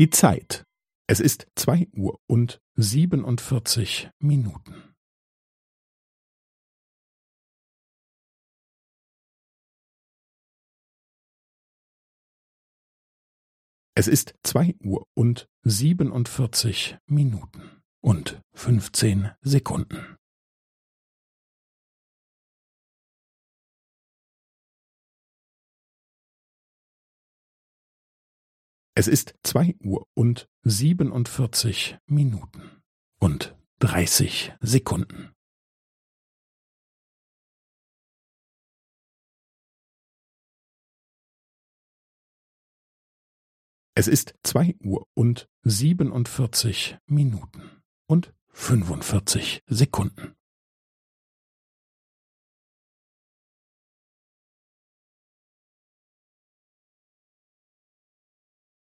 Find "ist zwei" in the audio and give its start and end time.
1.20-1.86, 14.08-14.74, 29.08-29.74, 44.06-44.76